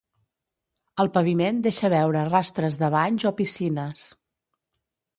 El 1.03 1.11
paviment 1.17 1.59
deixa 1.69 1.93
veure 1.95 2.25
rastres 2.31 2.81
de 2.83 2.93
banys 2.99 3.31
o 3.33 3.37
piscines. 3.43 4.11